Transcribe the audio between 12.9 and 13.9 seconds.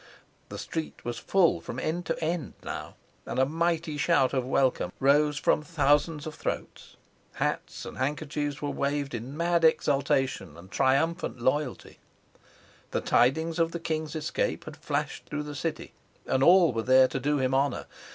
tidings of the